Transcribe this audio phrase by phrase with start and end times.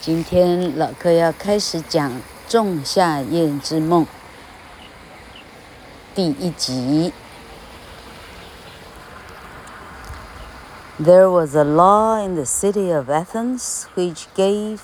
[0.00, 2.10] 今天老柯要开始讲《
[2.48, 4.04] 仲夏夜之梦》
[6.14, 7.12] 第一集。
[10.98, 14.80] There was a law in the city of Athens which gave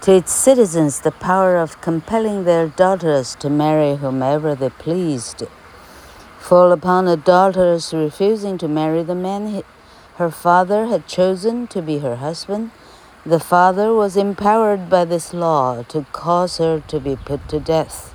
[0.00, 5.46] to its citizens the power of compelling their daughters to marry whomever they pleased.
[6.38, 9.62] Fall upon a daughter's refusing to marry the man
[10.18, 12.70] her father had chosen to be her husband.
[13.25, 18.13] the father was empowered by this law to cause her to be put to death.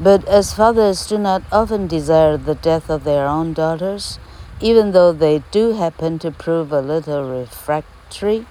[0.00, 4.18] But as fathers do not often desire the death of their own daughters,
[4.60, 8.44] even though they do happen to prove a little refractory,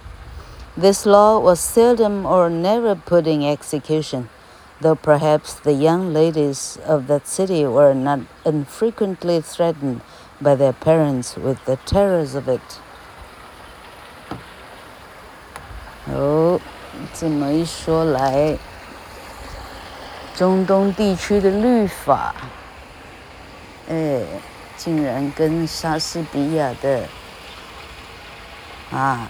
[0.77, 4.29] this law was seldom or never put in execution,
[4.79, 9.99] though perhaps the young ladies of that city were not infrequently threatened
[10.40, 12.79] by their parents with the terrors of it.
[16.05, 16.60] 哦，
[17.14, 18.58] 这么一说来，
[20.35, 22.34] 中东地区的律法，
[23.88, 24.21] 哎，
[24.76, 27.04] 竟然跟莎士比亚的
[28.91, 29.27] 啊，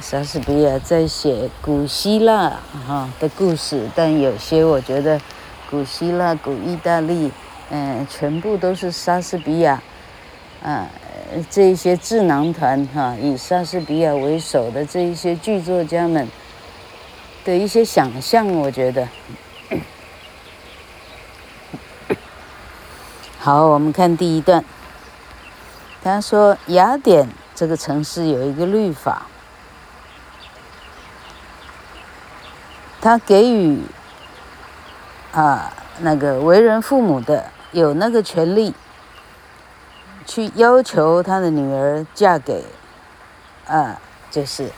[0.00, 2.58] 莎士比亚在写古希腊
[2.88, 5.20] 哈的故事，但有些我觉得
[5.70, 7.30] 古希腊、古意大利，
[7.68, 9.82] 嗯，全部都是莎士比亚，
[10.64, 10.88] 啊。
[11.50, 16.28] 这一些智囊团哈，以莎士比亚为首的这一些剧作家们
[17.44, 19.08] 的一些想象，我觉得。
[23.38, 24.64] 好，我们看第一段。
[26.04, 29.26] 他说，雅典这个城市有一个律法，
[33.00, 33.80] 他给予
[35.32, 38.74] 啊那个为人父母的有那个权利。
[40.26, 42.64] 去要求他的女儿嫁给，
[43.66, 44.70] 啊，就是，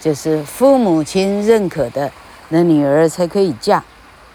[0.00, 2.10] 就是父母亲认可的
[2.48, 3.82] 那女儿才可以嫁。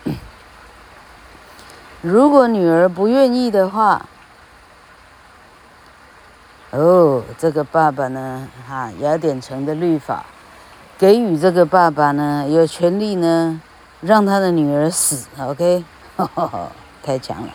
[2.01, 4.05] 如果女儿不愿意的话，
[6.71, 10.25] 哦，这个爸爸呢，哈，雅典城的律法
[10.97, 13.61] 给予这个爸爸呢有权利呢
[14.01, 15.27] 让他的女儿死。
[15.39, 15.83] OK，
[16.17, 17.49] 呵呵，太强了。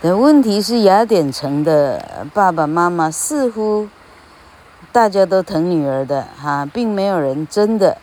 [0.00, 3.88] 但问题是，雅典城的爸爸妈妈似乎
[4.92, 7.98] 大家都疼女儿的哈，并没有人真的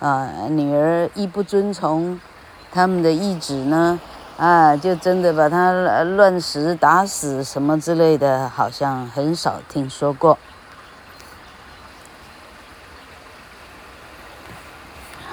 [0.00, 2.20] 啊，女儿一不遵从
[2.70, 3.98] 他们的意志呢，
[4.36, 10.38] 啊，就真的把她乱石打死什么之类的，好像很少听说过。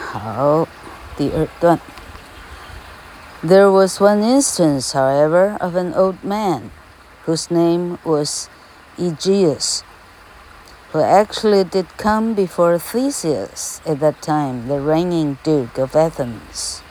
[0.10, 0.66] 好，
[1.18, 1.78] 第二段。
[3.44, 6.72] There was one instance, however, of an old man
[7.26, 8.50] whose name was
[8.98, 9.84] Aegeus,
[10.92, 16.82] who actually did come before Theseus, at that time the reigning Duke of Athens,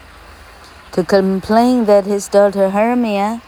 [0.92, 3.42] to complain that his daughter Hermia,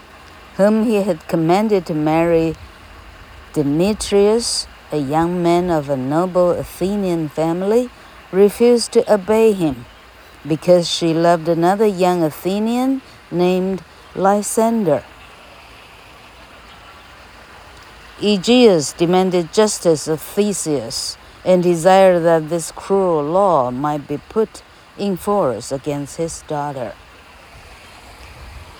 [0.57, 2.57] whom he had commanded to marry
[3.53, 7.89] Demetrius, a young man of a noble Athenian family,
[8.33, 9.85] refused to obey him
[10.46, 13.00] because she loved another young Athenian
[13.30, 13.82] named
[14.14, 15.02] Lysander.
[18.20, 24.62] Aegeus demanded justice of Theseus and desired that this cruel law might be put
[24.96, 26.92] in force against his daughter.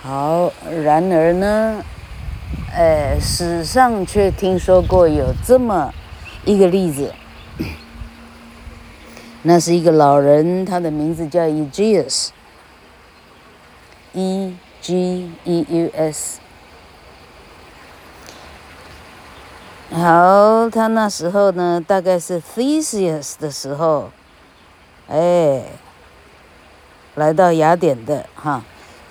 [0.01, 1.83] 好，然而呢，
[2.71, 5.93] 呃，史上却听说过有这么
[6.45, 7.13] 一个例子。
[9.42, 12.34] 那是一个老人，他的名字叫 Egeus，E
[14.82, 16.38] G E U S。
[19.92, 24.10] 好，他那时候呢，大概是 Theseus 的时候，
[25.08, 25.64] 哎，
[27.14, 28.62] 来到雅典的哈。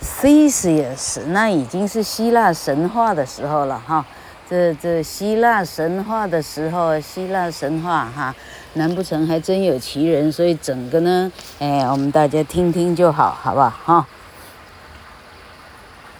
[0.01, 4.05] Theseus 那已经是希腊神话的时候了哈。
[4.49, 8.33] 这这希腊神话的时候，希腊神话哈。
[8.73, 10.31] 难不成还真有其人？
[10.31, 13.69] 所以整个呢，哎，我们大家听听就好，好不好？
[13.85, 14.07] 哈。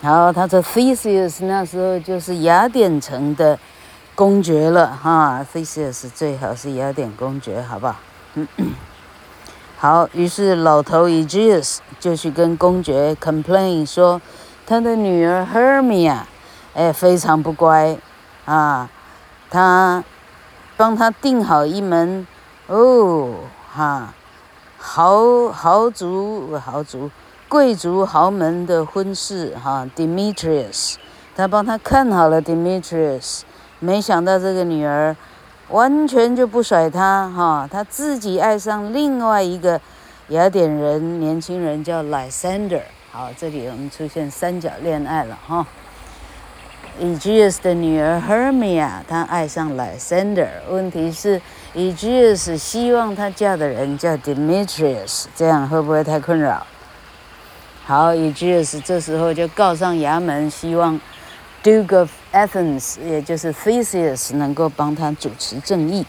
[0.02, 3.58] 然后他说，Theseus 那时候就是雅典城的
[4.14, 5.46] 公爵了，哈。
[5.52, 7.96] Theseus 最好是雅典公爵，好不好？
[8.36, 8.48] 嗯。
[9.78, 14.22] 好，于是老头 Egeus 就去跟公爵 complain 说，
[14.68, 16.18] 他的女儿 Hermia，
[16.74, 17.98] 哎，非常不乖，
[18.50, 18.90] 啊，
[19.52, 20.04] 他
[20.76, 22.26] 帮他定好一门。
[22.66, 23.36] 哦，
[23.72, 24.12] 哈，
[24.80, 27.12] 豪豪族豪族
[27.48, 30.96] 贵族豪门的婚事哈，Demetrius，
[31.36, 33.42] 他帮他看好了 Demetrius，
[33.78, 35.16] 没想到这个女儿
[35.70, 39.80] 完全就不甩他哈，他自己爱上另外一个
[40.30, 42.82] 雅典人年轻人叫 Lysander。
[43.12, 45.66] 好，这里我们出现三角恋爱了哈。
[47.01, 51.41] Aegeus 的女儿 Hermia，她爱上 Lysander，问题是
[51.75, 56.67] Aegeus 希望她嫁的人叫 Demetrius，这样会不会太困扰？
[57.85, 61.01] 好，Aegeus 这时候就告上衙门，希望
[61.63, 66.07] Duke of Athens，也就是 Theseus 能够帮他主持正义。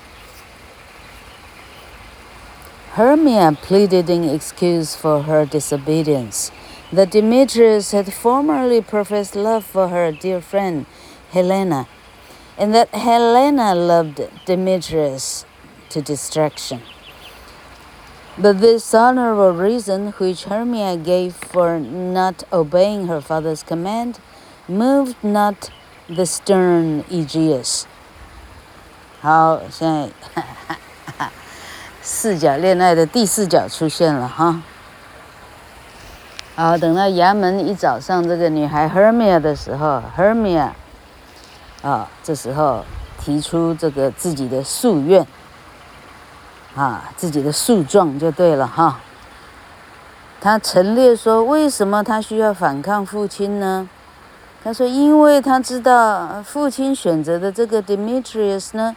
[2.95, 6.47] Hermia pleaded in excuse for her disobedience
[6.91, 10.85] that Demetrius had formerly professed love for her dear friend
[11.31, 11.87] Helena,
[12.57, 15.45] and that Helena loved Demetrius
[15.89, 16.81] to distraction.
[18.37, 24.19] But this honorable reason which Hermia gave for not obeying her father's command
[24.67, 25.71] moved not
[26.07, 27.87] the stern Aegeus.
[29.21, 31.29] 好，现在
[32.01, 34.61] 四角恋爱的第四角出现了哈。
[36.60, 40.68] 好，等到衙门一早上这个女孩 Hermia 的时候，Hermia
[41.80, 42.84] 啊，这时候
[43.18, 45.26] 提出这个自己的诉愿。
[46.76, 49.00] 啊，自己的诉状就对了哈。
[50.38, 53.88] 他陈列说，为什么他需要反抗父亲呢？
[54.62, 58.94] 他说，因为他知道父亲选择的这个 Demetrius 呢，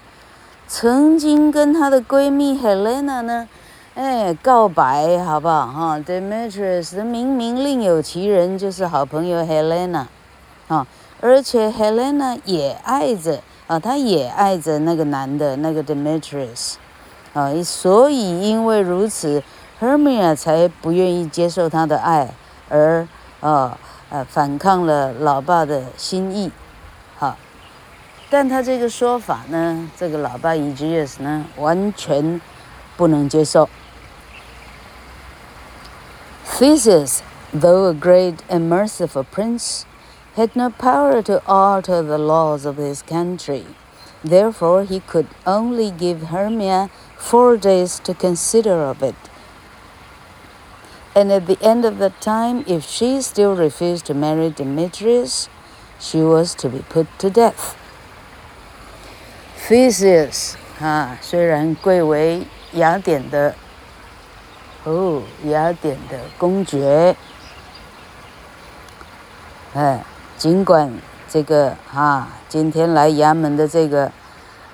[0.68, 3.48] 曾经跟他的闺蜜 Helena 呢，
[3.96, 5.68] 哎，告白，好不好？
[5.68, 10.06] 哈，Demetrius 明明另有其人，就是好朋友 Helena，
[10.68, 10.88] 啊，
[11.22, 16.74] 而且 Helena 也爱着啊，她也爱着那个男的，那个 Demetrius。
[17.34, 19.44] 啊，所以因为如此
[19.80, 22.32] ，Hermia 才不愿意接受他的爱，
[22.70, 23.08] 而
[23.42, 23.78] 啊
[24.10, 26.52] 呃反抗了老爸的心意，
[27.16, 27.38] 好，
[28.32, 32.42] 但他这个说法呢，这个老爸 Aegeus 呢完全
[32.98, 33.70] 不能接受。
[36.45, 39.87] Theseus, though a great and merciful prince,
[40.35, 43.67] had no power to alter the laws of his country.
[44.23, 49.15] Therefore, he could only give Hermia four days to consider of it.
[51.15, 55.49] And at the end of that time, if she still refused to marry Demetrius,
[55.99, 57.77] she was to be put to death.
[59.57, 63.55] Theseus 啊，虽然贵为雅典的
[64.86, 67.16] 哦，雅典的公爵，
[69.74, 70.04] 哎，
[70.38, 70.94] 尽管
[71.30, 74.12] 这个啊，今天来衙门的这个。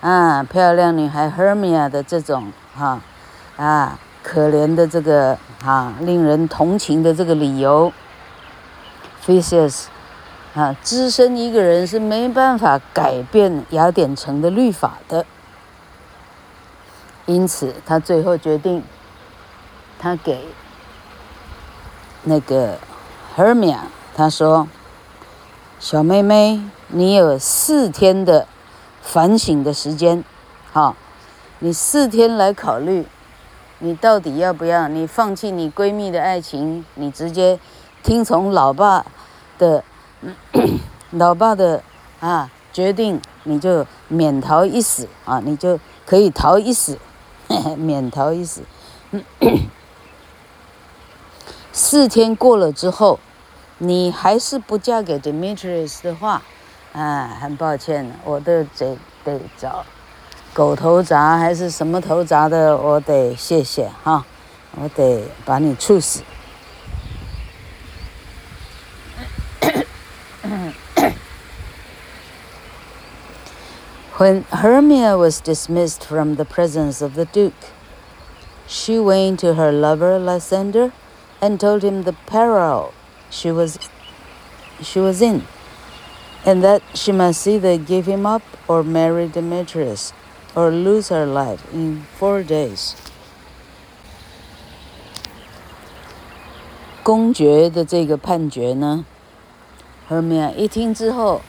[0.02, 3.02] 啊，漂亮女孩 Hermia 的这种哈
[3.58, 7.92] 啊，啊，可怜的这个啊，令人同情的这个理由
[9.26, 9.88] ，Theseus
[10.56, 15.26] 啊，只身一个人是没办法改变雅典城的律法的，
[17.26, 18.82] 因此他最后决定，
[20.00, 20.46] 他给
[22.24, 22.80] 那个
[23.36, 23.80] Hermia
[24.16, 24.68] 他说，
[25.80, 28.48] 小妹妹，你有四天的。
[29.02, 30.24] 反省的时间，
[30.72, 30.96] 好，
[31.60, 33.08] 你四天来考虑，
[33.80, 34.88] 你到底要不要？
[34.88, 37.58] 你放弃你闺蜜的爱情，你直接
[38.04, 39.04] 听从老爸
[39.58, 39.84] 的，
[41.12, 41.82] 老爸的
[42.20, 47.00] 啊决定，你就免逃一死啊，你就可以逃一死，
[47.78, 48.62] 免逃一死。
[51.79, 53.19] 四天过了之后，
[53.79, 56.43] 你还是不嫁给 Demetrius 的话。
[56.93, 59.85] 啊，很抱歉，我的嘴得找
[60.53, 64.25] 狗头鍘还是什么头鍘的，我得谢谢哈，
[64.81, 66.23] 我得把你处死。
[74.17, 77.53] When Hermia was dismissed from the presence of the Duke,
[78.69, 80.93] she went to her lover Lysander
[81.41, 82.93] and told him the peril
[83.31, 83.79] she was
[84.83, 85.43] she was in.
[86.47, 90.13] And that she must either give him up or marry Demetrius,
[90.55, 92.95] or lose her life in four days.
[97.03, 99.07] 公爵的这个判决呢，
[100.09, 101.41] Hermia 一听之后，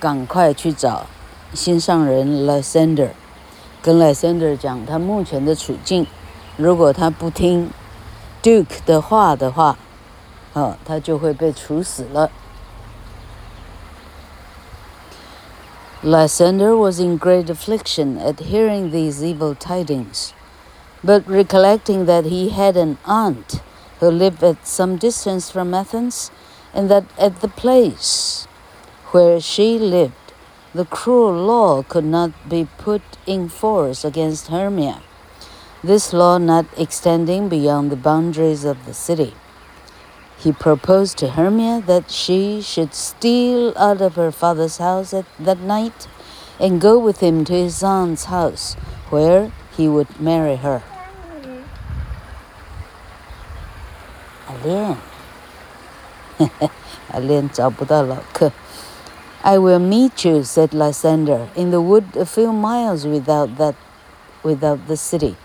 [0.00, 1.06] 赶快去找
[1.52, 3.10] 心上人 Lysander，
[3.82, 6.06] 跟 Lysander 讲他目前的处境，
[6.56, 7.70] 如果他不听
[8.42, 9.78] Duke 的话的话，
[10.52, 12.30] 哦，他就会被处死了。
[16.02, 20.32] Lysander was in great affliction at hearing these evil tidings,
[21.02, 23.62] but recollecting that he had an aunt
[24.00, 26.30] who lived at some distance from Athens,
[26.74, 28.46] and that at the place
[29.12, 30.12] where she lived
[30.74, 35.00] the cruel law could not be put in force against Hermia,
[35.82, 39.34] this law not extending beyond the boundaries of the city.
[40.38, 45.60] He proposed to Hermia that she should steal out of her father's house at that
[45.60, 46.06] night
[46.58, 48.74] and go with him to his aunt's house,
[49.10, 50.82] where he would marry her.
[54.48, 54.96] Alien.
[57.12, 58.52] Alien 找 不到老客。
[59.42, 63.74] I will meet you, said Lysander, in the wood a few miles without that
[64.42, 65.36] without the city.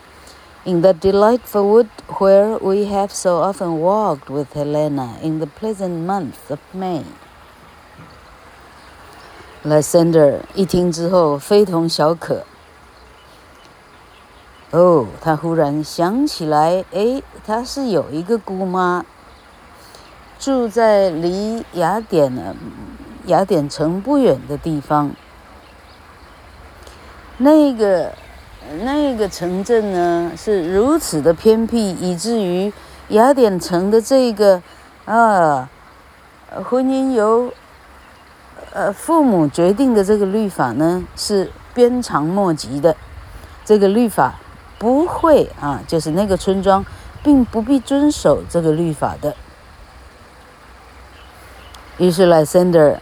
[0.67, 6.07] In the delightful wood where we have so often walked with Helena in the pleasant
[6.07, 7.05] month of May.
[9.63, 12.45] Lysander 一听之后非同小可。
[14.71, 19.05] 哦，他忽然想起来，诶，他是有一个姑妈，
[20.39, 22.57] 住在离雅典呢。
[23.27, 25.15] 雅典城不远的地方，
[27.39, 28.13] 那个
[28.83, 32.73] 那个城镇呢，是如此的偏僻，以至于
[33.09, 34.63] 雅典城的这个
[35.05, 35.69] 啊，
[36.65, 37.53] 婚姻由
[38.73, 42.97] 呃父母决定的这个律法呢，是鞭长莫及的。
[43.65, 44.35] 这个律法
[44.79, 46.85] 不会啊，就是那个村庄
[47.23, 49.35] 并不必遵守这个律法的。
[51.99, 52.99] 于是莱森德。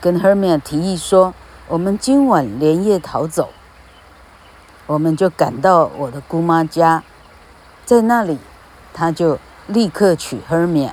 [0.00, 1.34] 跟 Hermia 提议说
[1.66, 3.48] ：“我们今晚连夜逃走，
[4.88, 7.04] 我们就赶到我的姑妈家，
[7.84, 8.38] 在那里，
[8.92, 10.90] 他就立刻取 Hermia。”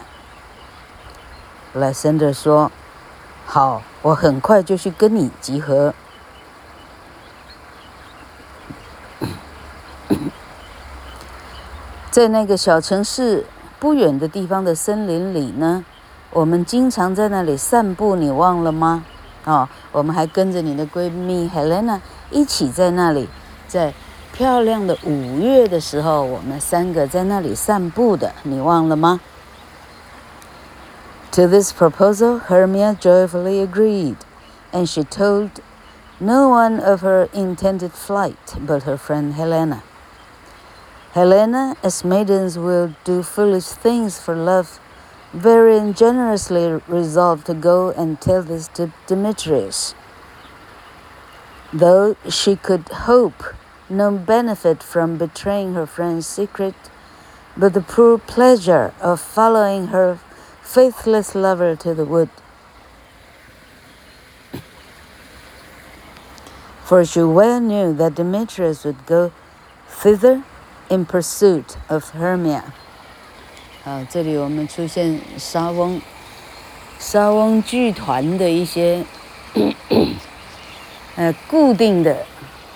[1.73, 2.71] lester 说
[3.47, 5.93] ：“好，我很快就去跟你集合。”
[12.11, 13.45] 在那个小城市
[13.79, 15.85] 不远的地方的森林里呢。
[16.31, 19.05] 我们经常在那里散步，你忘了吗？
[19.45, 23.29] 哦，我们还跟着你的闺蜜 Helena 一起在那里，
[23.74, 23.94] 在
[24.32, 29.20] 漂亮的五月的时候，我们三个在那里散步的，你忘了吗？
[31.32, 34.16] To this proposal, Hermia joyfully agreed,
[34.72, 35.50] and she told
[36.18, 39.82] no one of her intended flight but her friend Helena.
[41.12, 44.80] Helena, as maidens will do foolish things for love.
[45.32, 49.94] very generously resolved to go and tell this to Demetrius.
[51.72, 53.54] Though she could hope
[53.88, 56.74] no benefit from betraying her friend's secret,
[57.56, 60.18] but the poor pleasure of following her
[60.62, 62.28] faithless lover to the wood.
[66.84, 69.32] For she well knew that Demetrius would go
[69.88, 70.42] thither
[70.88, 72.64] in pursuit of Hermia.
[73.84, 76.00] 啊，这里我们出现莎翁，
[76.98, 79.04] 莎翁剧团的一些，
[81.16, 82.26] 呃，固定的、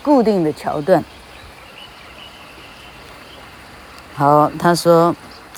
[0.01, 1.03] 固定的桥段。
[4.15, 5.15] 好，他说，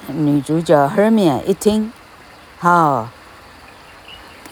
[0.07, 1.91] 女主角 Hermia 一听，
[2.59, 3.09] 好，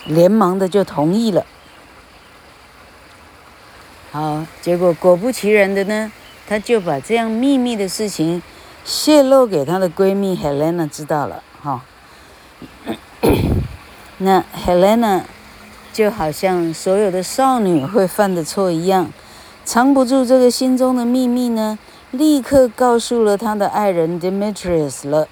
[0.06, 1.46] 连忙的就同意了。
[4.12, 6.12] 好，结果果不其然的呢，
[6.48, 8.42] 她就把这样秘密的事情。
[8.86, 11.82] 泄露给她的闺蜜 Helena 知道了，哈。
[14.18, 15.22] 那 Helena
[15.94, 19.12] 就好像所有的少女会犯的错一样，
[19.72, 21.78] 藏不住这个心中的秘密呢，
[22.10, 25.28] 立刻告诉了他的爱人 Demetrius 了。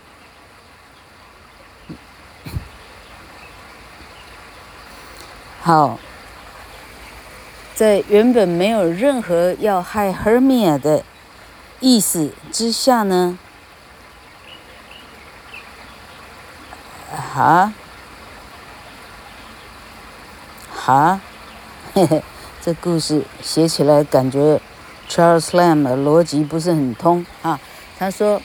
[5.59, 5.97] 好，
[7.73, 11.03] 在原本没有任何要害 Hermia 的
[11.79, 13.39] 意思之下呢。
[17.33, 17.73] 哈，
[20.75, 21.19] 哈，
[21.95, 22.23] 嘿嘿，
[22.67, 24.59] 这故事写起来感觉
[25.07, 27.57] Charles Lamb 的逻辑不是很通啊。
[27.97, 28.41] 他说，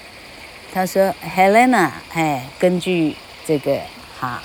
[0.73, 3.81] 他说 Helena，哎，根据这个
[4.21, 4.41] 哈，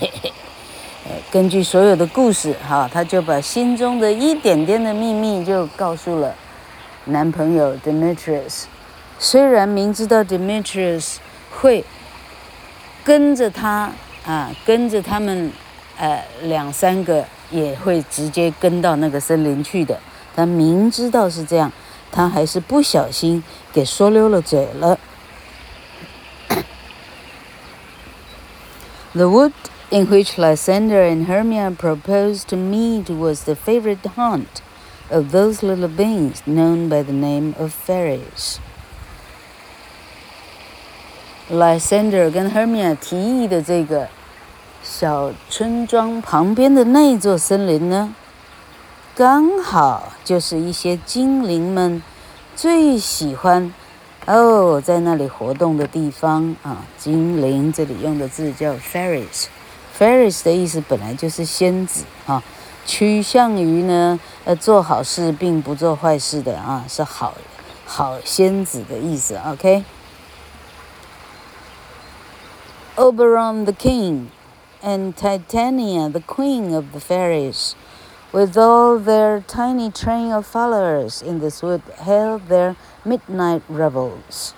[0.00, 0.32] 嘿 嘿，
[1.30, 6.34] 根据所有的故事哈，他就把心中的一点点的秘密就告诉了
[7.04, 8.64] 男朋友 Demetrius，
[9.20, 11.84] 虽然明知道 Demetrius 会。
[13.04, 13.92] 跟着他
[14.26, 15.52] 啊，跟着他们，
[15.96, 19.99] 呃，两三个也会直接跟到那个森林去的。
[20.35, 21.71] 他明知道是这样，
[22.11, 24.99] 他还是不小心给说溜了嘴了。
[29.13, 29.53] The wood
[29.89, 34.61] in which Lysander and Hermia proposed to meet was the favorite haunt
[35.09, 38.59] of those little beings known by the name of fairies.
[41.49, 44.09] Lysander 跟 Hermia 提议的这个
[45.02, 48.14] 小村庄旁边的那座森林呢，
[49.16, 52.00] 刚好就是一些精灵们
[52.54, 53.74] 最喜欢
[54.26, 56.84] 哦，在那里活动的地方啊。
[56.96, 62.40] 精灵这里用的字叫 fairies，fairies 的意思本来就是仙子啊，
[62.86, 67.34] 趋向于呢呃做好事并不做坏事的啊，是好
[67.84, 69.36] 好仙子的意思。
[69.48, 69.82] OK。
[72.94, 74.26] Oberon the king
[74.82, 77.74] and Titania the queen of the fairies,
[78.32, 82.74] with all their tiny train of followers in this wood, held their
[83.04, 84.52] midnight revels.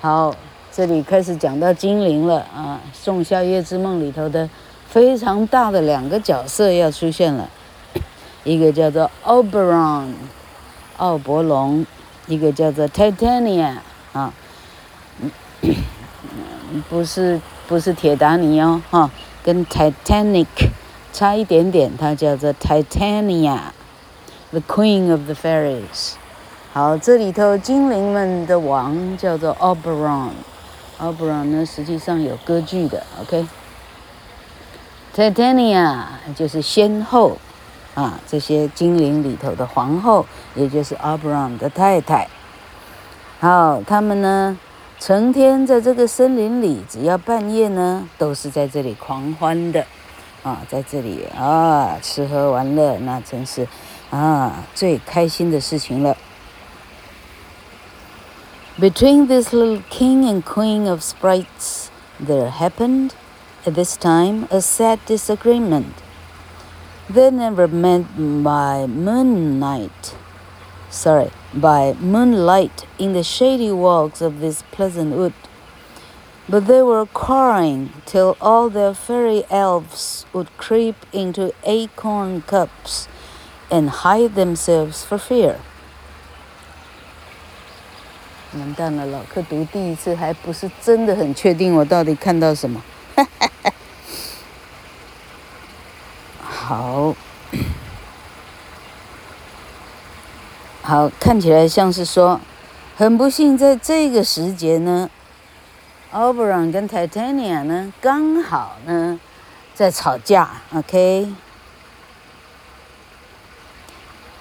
[0.00, 0.34] 好，
[0.70, 4.48] 这里开始讲到精灵了啊，《仲夏夜之梦》里头的
[4.86, 7.48] 非常大的两个角色要出现了，
[8.44, 10.12] 一个叫做 Oberon，
[10.98, 11.84] 奥伯龙，
[12.26, 13.78] 一个叫做 Titania
[14.12, 14.32] 啊。
[16.90, 19.10] 不是不是铁达尼哦，哈，
[19.42, 20.46] 跟 Titanic
[21.12, 26.12] 差一点点，它叫做 Titania，the Queen of the Fairies。
[26.72, 33.46] 好，这里头精灵们的王叫做 Oberon，Oberon 呢实际上有歌剧的，OK。
[35.16, 36.02] Titania
[36.36, 37.38] 就是先后，
[37.94, 42.28] 啊，这些精灵里头的皇后，也就是 Oberon 的太太。
[43.40, 44.56] 好，他们呢？
[44.99, 49.85] 成天在这个森林里，只要半夜呢，都是在这里狂欢的，
[50.43, 53.67] 啊，在这里啊吃喝玩乐，那真是
[54.11, 56.15] 啊最开心的事情了。
[58.79, 61.87] Between this little king and queen of sprites,
[62.23, 63.11] there happened
[63.65, 65.93] at this time a sad disagreement.
[67.11, 70.15] They never met by moonlight.
[70.89, 71.29] Sorry.
[71.55, 75.33] by moonlight in the shady walks of this pleasant wood.
[76.49, 83.07] But they were quarreling till all their fairy elves would creep into acorn cups
[83.69, 85.57] and hide themselves for fear.
[88.53, 92.83] 完蛋了，老客读第一次还不是真的很确定我到底看到什么。
[96.41, 97.15] 好。
[100.86, 102.40] 好，看起来像是说，
[102.96, 105.10] 很不幸，在这个时节呢
[106.12, 109.18] ，Oberon 跟 Titania 呢，刚好呢，
[109.74, 110.48] 在吵架。
[110.72, 111.34] OK，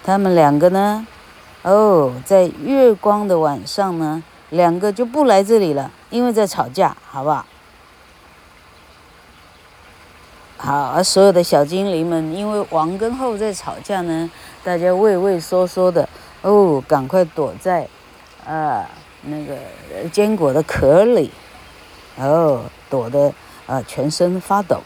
[0.03, 1.07] 他们两个呢，
[1.63, 7.43] 哦，在月光的晚上呢，两个就不来这里了，因为在吵架，好不好？
[10.57, 14.29] 好，而所有的小精灵们，因为王跟后在吵架呢，
[14.63, 16.07] 大家畏畏缩缩的。
[16.44, 17.88] 哦，赶快躲在，
[18.46, 18.88] 啊，
[19.22, 19.56] 那个
[20.10, 21.30] 坚果的壳里，
[22.16, 23.34] 哦，躲得
[23.66, 24.82] 啊全身发抖。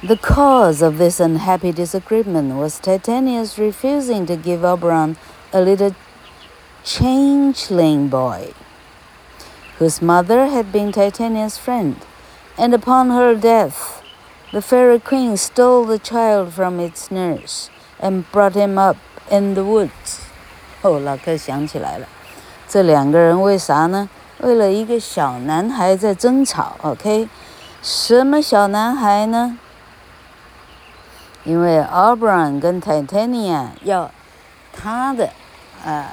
[0.00, 5.16] The cause of this unhappy disagreement was Titania's refusing to give Oberon
[5.52, 5.94] a little
[6.84, 8.52] changeling boy,
[9.78, 11.96] whose mother had been Titania's friend,
[12.56, 14.02] and upon her death,
[14.52, 17.68] the fairy queen stole the child from its nurse
[18.00, 18.96] and brought him up.
[19.29, 20.19] In the woods，
[20.81, 22.07] 哦，老克想起来了，
[22.67, 24.07] 这两个人为啥呢？
[24.39, 26.75] 为了一个小男孩在争吵。
[26.81, 27.27] OK，
[27.81, 29.57] 什么小男孩呢？
[31.45, 34.11] 因为 Oberon 跟 Titania 要
[34.71, 35.29] 他的，
[35.85, 36.05] 呃，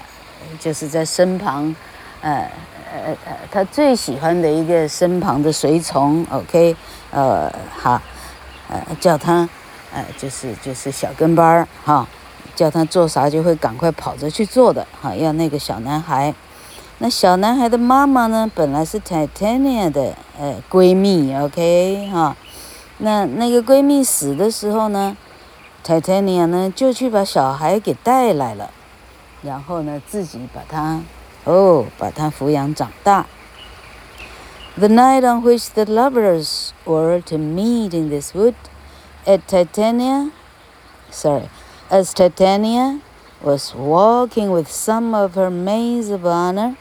[0.58, 1.74] 就是在身旁，
[2.20, 2.50] 呃
[2.92, 6.24] 呃呃，他最喜欢的一个身旁的随从。
[6.30, 6.76] OK，
[7.10, 8.00] 呃，好，
[8.68, 9.48] 呃，叫他，
[9.92, 12.06] 呃，就是就是小跟班儿，哈。
[12.60, 16.34] 叫他做啥就会赶快跑着去做的，哈，要那个小男孩。
[16.98, 22.36] 那小男孩的妈妈呢，本来是 Titania 的呃闺蜜，OK 哈。
[22.98, 25.16] 那那个闺蜜死的时候呢
[25.82, 28.68] ，Titania 呢就去把小孩给带来了，
[29.40, 31.00] 然后呢自己把他
[31.44, 33.24] 哦把他抚养长大。
[34.76, 38.52] The night on which the lovers were to meet in this wood
[39.24, 41.48] at Titania，sorry。
[41.89, 42.99] As Titania
[43.43, 46.77] was walking with some of her maids of honor,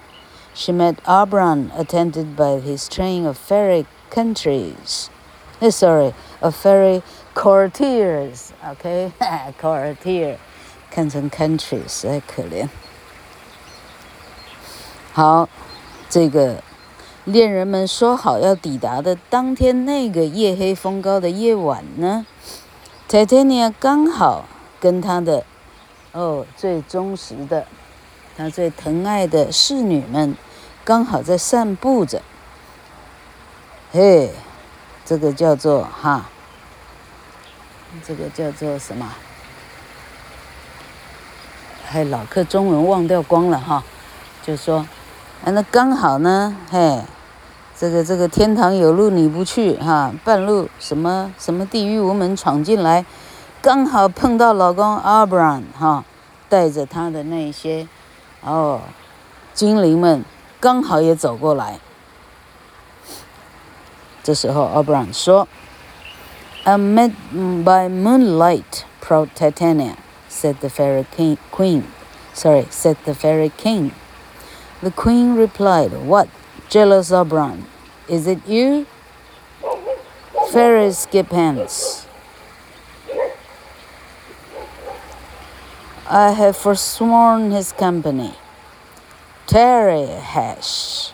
[0.54, 5.10] she met Oberon attended by his train of fairy countries.
[5.60, 7.02] Uh, sorry, of fairy
[7.34, 8.52] courtiers.
[8.64, 9.12] Okay,
[9.60, 10.38] courtier，
[10.90, 12.68] 看成 countries，哎，可怜。
[15.12, 15.48] 好，
[16.08, 16.62] 这个
[17.24, 22.26] 恋人们说好要抵达的当天那个夜黑风高的夜晚呢，
[23.08, 24.46] Titania 刚好。
[24.79, 25.43] 跟他的
[26.11, 27.65] 哦最忠实的，
[28.37, 30.35] 他最疼爱的侍女们，
[30.83, 32.21] 刚好在散步着。
[33.91, 34.31] 嘿，
[35.05, 36.29] 这个叫做哈
[38.05, 39.11] 这个叫做什么？
[41.85, 43.83] 还老课中文忘掉光了哈，
[44.43, 44.85] 就说，
[45.43, 47.01] 那刚好呢，嘿，
[47.75, 53.03] 这个这个天堂有路你不去哈，半路什么什么地狱无门闯进来，
[53.60, 56.04] 刚好碰到老公阿布兰哈，
[56.48, 57.88] 带着他的那些
[58.42, 58.82] 哦
[59.52, 60.24] 精灵们，
[60.60, 61.78] 刚好也走过来。
[64.22, 65.46] 这时候阿布兰说：“
[66.64, 67.12] Amid
[67.64, 69.96] by moonlight, proud Titania。”
[70.28, 71.84] said the fairy king, queen.
[72.32, 73.92] Sorry, said the fairy king.
[74.82, 76.28] The queen replied, What,
[76.68, 77.66] jealous Oberon?
[78.08, 78.86] Is it you?
[80.50, 82.06] Fairies skip hands.
[86.11, 88.33] I have forsworn his company.
[89.45, 91.11] Tarry, hash.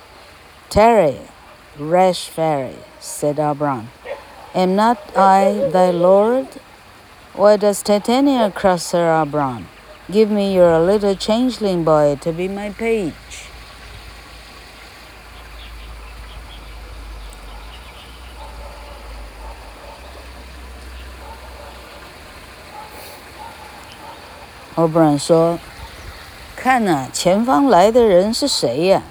[0.70, 1.20] Tarry,
[1.78, 3.90] rash fairy, said Oberon.
[4.54, 6.48] Am not I thy lord?
[7.34, 9.68] Why does Titania cross her Abram?
[10.10, 13.50] Give me your little changeling boy to be my page.
[24.76, 25.58] Oberon 说
[26.56, 29.02] ：“看呐，前方来的人是谁呀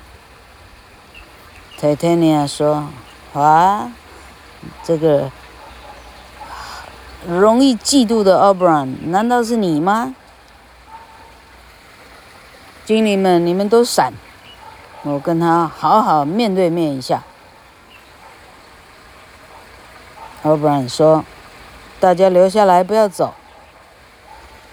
[1.81, 2.89] ？”Titania 说
[3.33, 3.93] ：“啊，
[4.83, 5.31] 这个。”
[7.27, 10.15] 容易嫉妒的奥布兰，难道是你吗？
[12.85, 14.13] 精灵们，你们都闪！
[15.05, 17.23] 我跟他好好面对面一下。
[20.43, 21.25] 奥布兰说
[21.99, 23.33] ：“大家留下来，不要走。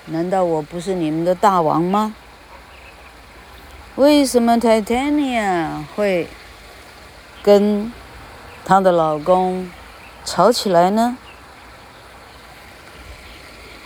[0.06, 2.16] 难道我不是你们的大王吗？
[3.96, 6.28] 为什么 Titania 会
[7.44, 7.92] 跟
[8.64, 9.70] 她的老公
[10.26, 11.18] 吵起来呢？”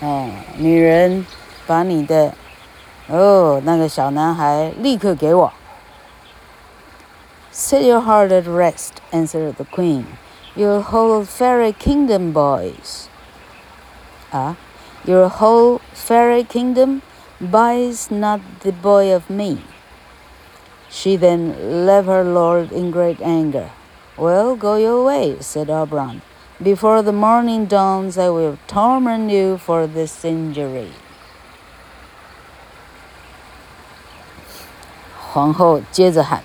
[0.02, 1.26] 哦，女人，
[1.66, 2.34] 把你的，
[3.08, 5.54] 哦，那个小男孩立刻给我。
[7.54, 10.04] Set your heart at rest, answered the queen.
[10.56, 13.06] Your whole fairy kingdom, boys.
[14.32, 14.58] 啊
[15.05, 17.03] ，Your whole fairy kingdom
[17.41, 19.63] buys not the boy of me.
[20.91, 23.71] She then left her lord in great anger.
[24.17, 26.21] Well, go your way, said Oberon.
[26.63, 30.91] Before the morning dawns, I will torment you for this injury.
[35.33, 36.43] 皇后接着喊：“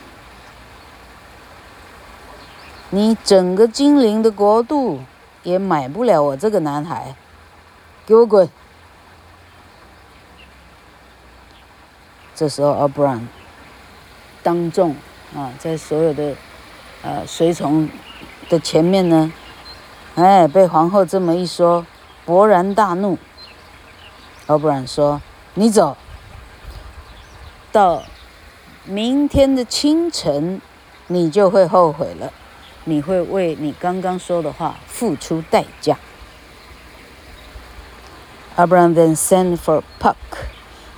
[2.92, 5.02] 你整个精灵的国度
[5.44, 7.16] 也买不了我这个男孩，
[8.11, 8.51] ”给我滚！”
[12.35, 13.29] 这时候，奥布兰
[14.43, 14.97] 当众
[15.33, 16.35] 啊，在所有的
[17.03, 17.89] 呃随从
[18.49, 19.33] 的前面呢。
[20.17, 21.87] 哎，被皇后这么一说，
[22.27, 23.17] 勃然大怒。
[24.49, 25.23] 奥布兰说
[25.55, 25.97] ：“你走，
[27.71, 28.03] 到
[28.83, 30.61] 明天的清晨，
[31.07, 32.33] 你就会后悔了，
[32.83, 35.97] 你会为你刚刚说的话付出代价。”
[38.56, 40.16] Oberon then sent for Puck,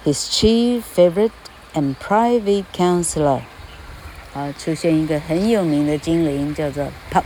[0.04, 1.32] his chief favorite
[1.74, 3.42] and private counselor。
[4.34, 7.24] 啊，出现一个很有名的精灵，叫做 Puck。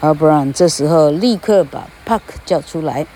[0.00, 3.06] 奥布兰这时候立刻把 Puck 叫出来，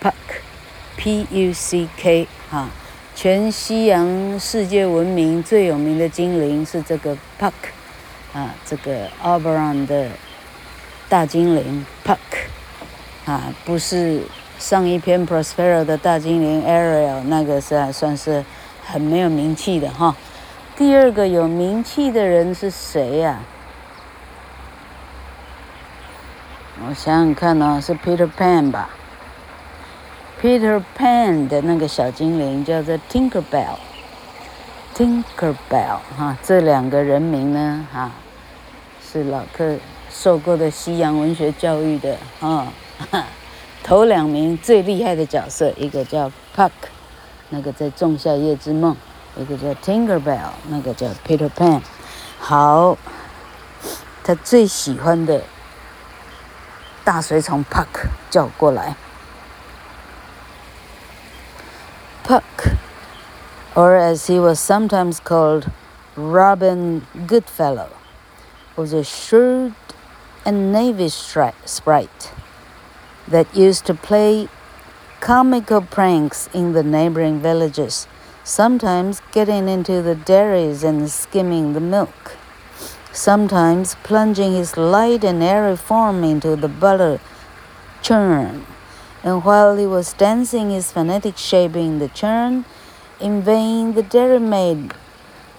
[0.00, 2.70] Puck，P-U-C-K 啊，
[3.14, 7.52] 全西洋世界闻名最有名的精灵是这个 Puck，
[8.32, 10.08] 啊，这个奥布兰的
[11.08, 12.16] 大精灵 Puck，
[13.24, 14.22] 啊，不是
[14.61, 18.45] 上一篇 Prospero 的大精灵 Ariel 那个是还算是
[18.85, 20.15] 很没有名气的哈。
[20.77, 23.39] 第二个有名气的人是谁呀？
[26.87, 28.91] 我想想看呢、哦，是 Peter Pan 吧
[30.39, 38.11] ？Peter Pan 的那个小精灵叫做 Tinkerbell，Tinkerbell 哈，这两个人名呢哈，
[39.03, 39.77] 是老客
[40.11, 42.67] 受过的西洋文学教育的啊。
[43.82, 46.70] 头两名最厉害的角色，一个叫 Puck，
[47.50, 48.96] 那个在《仲夏夜之梦》；
[49.40, 51.80] 一个叫 Tinkerbell，那个叫 Peter Pan。
[52.38, 52.96] 好，
[54.22, 55.42] 他最喜欢的。
[57.04, 58.96] 大随从 Puck 叫过来，
[62.26, 62.42] Puck,
[63.76, 65.68] or as he was sometimes called,
[66.16, 67.90] Robin Goodfellow,
[68.74, 69.74] was a shrewd
[70.44, 71.14] and knavish
[71.64, 72.32] sprite
[73.31, 74.47] that used to play
[75.19, 78.07] comical pranks in the neighboring villages,
[78.43, 82.37] sometimes getting into the dairies and skimming the milk
[83.11, 87.19] sometimes plunging his light and airy form into the butter
[88.01, 88.65] churn
[89.23, 92.65] And while he was dancing his phonetic shape in the churn,
[93.19, 94.93] in vain the dairymaid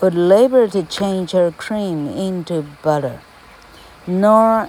[0.00, 3.20] would labor to change her cream into butter.
[4.04, 4.68] Nor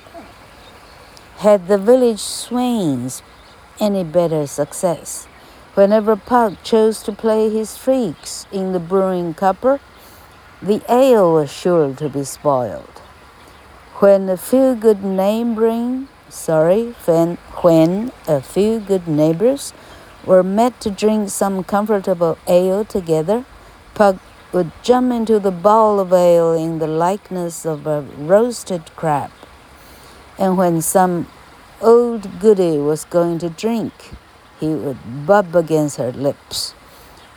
[1.43, 3.21] had the village swains
[3.77, 5.25] any better success.
[5.73, 9.81] Whenever Puck chose to play his tricks in the brewing copper,
[10.61, 12.97] the ale was sure to be spoiled.
[13.99, 19.73] When a few good neighboring, sorry, when, when a few good neighbors
[20.25, 23.43] were met to drink some comfortable ale together,
[23.95, 24.15] Puck
[24.53, 29.29] would jump into the bowl of ale in the likeness of a roasted crab.
[30.37, 31.27] And when some
[31.81, 33.93] old goody was going to drink,
[34.59, 36.73] he would bub against her lips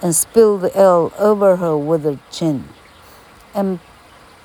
[0.03, 2.69] and spill the ale over her withered chin.
[3.55, 3.81] And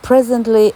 [0.01, 0.73] presently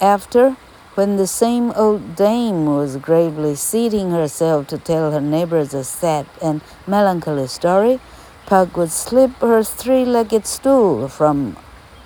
[0.00, 0.56] after,
[0.94, 6.26] when the same old dame was gravely seating herself to tell her neighbors a sad
[6.40, 8.00] and melancholy story,
[8.46, 11.56] Pug would slip her three legged stool from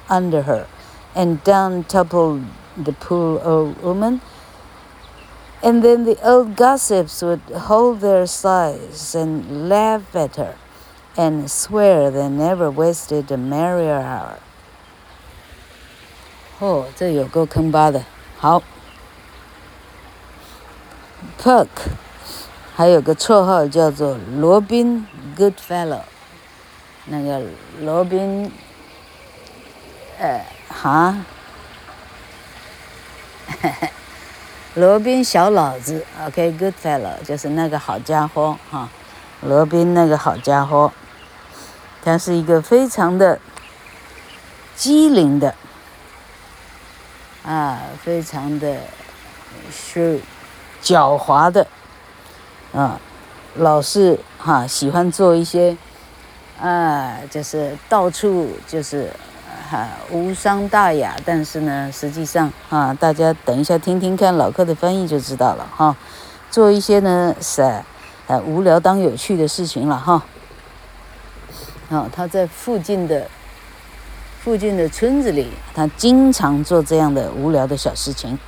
[0.09, 0.67] under her,
[1.15, 2.45] and down toppled
[2.77, 4.21] the poor old woman.
[5.62, 10.56] And then the old gossips would hold their sighs and laugh at her
[11.16, 14.40] and swear they never wasted a merrier hour.
[16.60, 18.04] 哦，这有够坑巴的。
[18.38, 18.62] 好，
[21.42, 21.68] Puck
[22.76, 26.02] 还有个绰号叫做罗宾 Goodfellow。
[27.06, 27.42] 那个
[27.82, 28.50] 罗宾，
[30.18, 31.16] 呃，哈，
[34.79, 38.89] 罗宾小老子，OK，good fellow，就是那个好家伙哈，
[39.41, 40.93] 罗宾那个好家伙，
[42.05, 43.41] 他是一个非常的
[44.77, 45.53] 机灵的，
[47.45, 48.77] 啊，非常的
[49.73, 50.21] 是
[50.81, 51.67] 狡猾的，
[52.73, 53.01] 啊，
[53.57, 55.77] 老是哈喜欢做一些。
[56.61, 59.13] 啊，就是到处就是，
[59.71, 65.95] 啊、无伤大雅，但是呢，实际上啊，大家等一下听听看老客的翻译就知道了哈、
[66.51, 70.23] 做一些呢是，啊，无聊当有趣的事情了哈。
[71.91, 73.29] 啊，他在附近的
[74.41, 78.39] 附近的村子里，他经常做这样的无聊的小事情。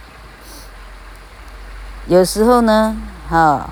[2.07, 2.97] 有时候呢，
[3.29, 3.71] 哈、啊，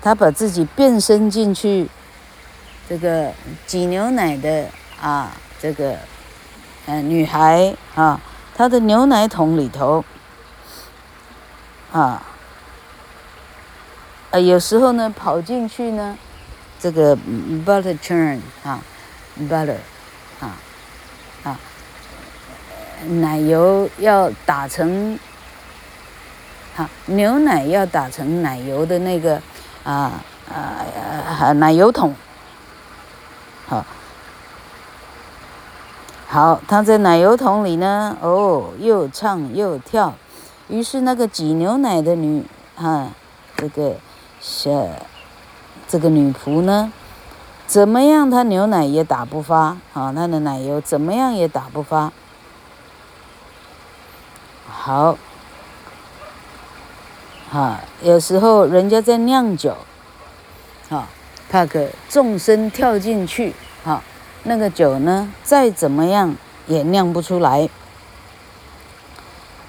[0.00, 1.88] 他把自己变身进去。
[2.88, 3.32] 这个
[3.66, 4.66] 挤牛奶的
[5.02, 5.96] 啊，这个、
[6.86, 8.20] 呃、女孩啊，
[8.54, 10.04] 她的牛奶桶里头
[11.92, 12.22] 啊，
[14.30, 16.16] 啊有时候呢跑进去呢，
[16.78, 17.16] 这个
[17.64, 18.80] butter churn 啊
[19.40, 19.76] ，butter
[20.40, 20.56] 啊
[21.44, 21.58] 啊，
[23.06, 25.18] 奶油要打成
[26.76, 29.40] 啊，牛奶要打成奶油的那个
[29.84, 30.20] 啊
[30.52, 30.84] 啊
[31.40, 32.14] 啊奶油桶。
[33.66, 33.84] 好，
[36.28, 40.12] 好，他在奶油桶里呢，哦，又唱又跳，
[40.68, 43.08] 于是那个挤牛奶的女，哈，
[43.56, 43.94] 这个
[44.40, 44.70] 小，
[45.88, 46.92] 这个女仆呢，
[47.66, 52.12] 怎么样，她牛奶也打不发，啊，她的奶油怎么样也打不发。
[54.68, 55.16] 好，
[57.50, 59.76] 哈，有时候人家在酿酒，
[60.90, 61.08] 啊。
[61.48, 63.54] 帕克纵身跳进去，
[64.46, 67.68] 那个酒呢，再怎么样也酿不出来。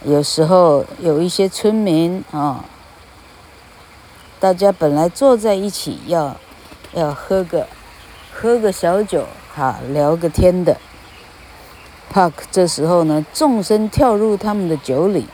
[0.04, 2.64] 有时候有一些村民啊，
[4.40, 6.38] 大家本来坐在一起要
[6.94, 7.68] 要喝个
[8.32, 10.78] 喝个小酒，哈，聊个天的。
[12.10, 15.28] 帕克这时候呢，纵身跳入他们的酒里，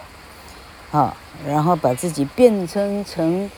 [0.91, 3.49] 啊，然后把自己变成成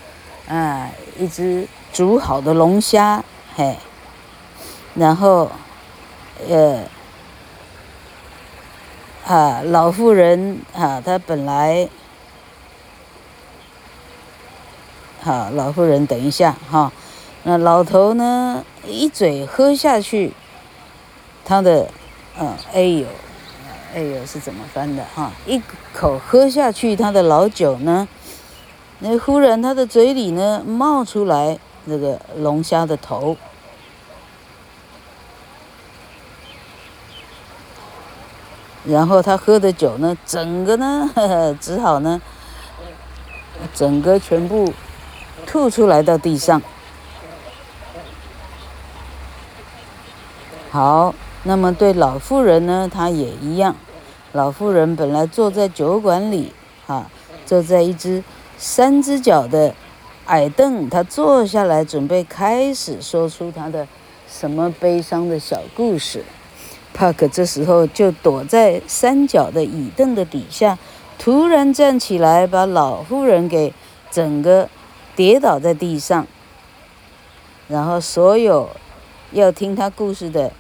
[0.48, 1.68] 啊一只。
[1.94, 3.24] 煮好的龙虾，
[3.56, 3.78] 嘿，
[4.96, 5.50] 然后，
[6.50, 6.84] 呃，
[9.26, 11.88] 啊，老妇人啊，她本来，
[15.22, 16.92] 好、啊，老妇人，等一下哈，
[17.44, 20.34] 那、老头呢，一嘴喝下去，
[21.44, 21.90] 他的，
[22.40, 23.08] 嗯，哎呦，
[23.94, 25.32] 哎呦是怎么翻的哈？
[25.46, 25.62] 一
[25.94, 28.08] 口喝下去，他的老酒呢，
[29.00, 31.58] 那忽然他的嘴里呢冒出来。
[31.88, 33.38] 那个龙虾的头，
[38.88, 42.22] 然后他喝的酒呢，整个呢，呵 呵只好呢，
[43.74, 44.74] 整个全部
[45.46, 46.62] 吐出来到地上。
[50.70, 53.76] 好，那么对老妇人呢，她也一样。
[54.34, 56.54] 老妇人本来坐在酒馆里，
[56.88, 57.10] 啊，
[57.46, 58.24] 坐在一只
[58.58, 59.74] 三只脚的。
[60.26, 63.88] 矮凳，他坐下来准备开始说出他的
[64.28, 66.26] 什么悲伤的小故事。
[66.96, 70.80] 帕克这时候就躲在三角的椅凳的底下，
[71.20, 73.74] 突然站起来，把老妇人给
[74.10, 74.70] 整个
[75.14, 76.26] 跌倒在地上。
[77.68, 78.70] 然后所有
[79.34, 80.52] 要听他故事的，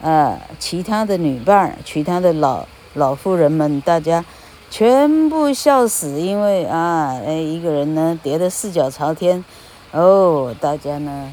[0.00, 4.24] 呃，其他的女伴儿，其他的老老妇人们，大家
[4.68, 9.44] 全部笑死，因为啊，哎，一个人呢跌得四脚朝天，
[9.92, 11.32] 哦，大家呢，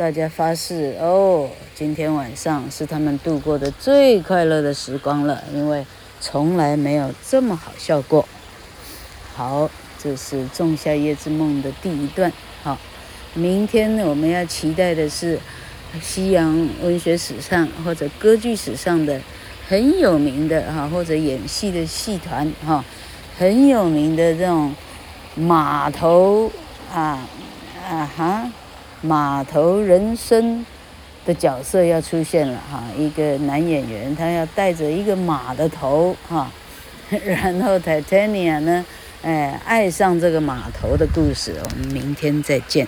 [0.00, 5.84] 大家发誓，哦，今天晚上是他们度过的最快乐的时光了，因为
[6.22, 8.26] 从来没有这么好笑过。
[9.36, 9.68] 好，
[10.02, 12.32] 这是《仲夏夜之梦》的第一段，
[12.62, 12.78] 好。
[13.34, 15.38] 明天我们要期待的是
[16.00, 19.20] 西洋文学史上或者歌剧史上的
[19.68, 22.82] 很有名的哈，或者演戏的戏团哈，
[23.36, 24.74] 很有名的这种
[25.34, 26.50] 码头
[26.90, 27.28] 啊
[27.86, 28.50] 啊哈
[29.02, 30.64] 码头人生
[31.24, 36.50] 的角色要出现了哈，一个男演员他要带着一个马的头哈，
[37.24, 38.84] 然后 Titania 呢，
[39.22, 42.86] 哎，爱上这个码头的故事，我们明天再见。